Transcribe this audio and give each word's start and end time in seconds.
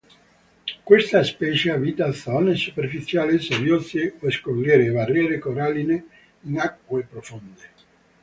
Questa 0.83 1.21
specie 1.23 1.69
abita 1.69 2.11
zone 2.11 2.55
superficiali, 2.55 3.39
sabbiose 3.39 4.15
o 4.19 4.31
scogliere 4.31 4.85
e 4.85 4.89
barriere 4.91 5.37
coralline 5.37 6.05
in 6.45 6.59
acque 6.59 7.03
profonde. 7.03 7.69